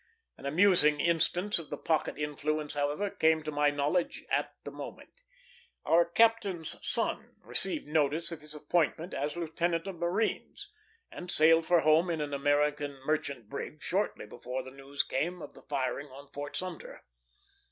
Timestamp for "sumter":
16.57-17.03